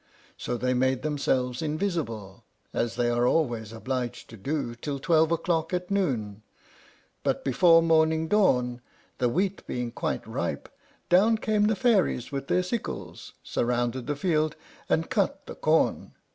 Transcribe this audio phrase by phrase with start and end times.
[0.35, 5.73] So they made themselves invisible, as they are always obliged to do till twelve o'clock
[5.75, 6.41] at noon;
[7.21, 8.81] but before morning dawn,
[9.19, 10.69] the wheat being quite ripe,
[11.09, 14.55] down came the fairies with their sickles, surrounded the field,
[14.89, 16.15] and cut the corn.